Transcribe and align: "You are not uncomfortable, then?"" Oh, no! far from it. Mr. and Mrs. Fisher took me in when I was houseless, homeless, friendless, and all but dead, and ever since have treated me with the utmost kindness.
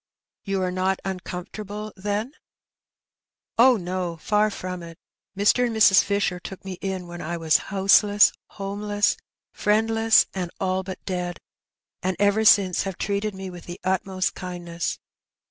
"You 0.51 0.63
are 0.63 0.71
not 0.71 0.99
uncomfortable, 1.05 1.93
then?"" 1.95 2.31
Oh, 3.59 3.77
no! 3.77 4.17
far 4.17 4.49
from 4.49 4.81
it. 4.81 4.97
Mr. 5.37 5.67
and 5.67 5.75
Mrs. 5.77 6.03
Fisher 6.03 6.39
took 6.39 6.65
me 6.65 6.79
in 6.81 7.05
when 7.05 7.21
I 7.21 7.37
was 7.37 7.57
houseless, 7.69 8.33
homeless, 8.47 9.15
friendless, 9.53 10.25
and 10.33 10.49
all 10.59 10.81
but 10.81 11.05
dead, 11.05 11.39
and 12.01 12.17
ever 12.19 12.43
since 12.45 12.81
have 12.81 12.97
treated 12.97 13.35
me 13.35 13.51
with 13.51 13.65
the 13.65 13.79
utmost 13.83 14.33
kindness. 14.33 14.97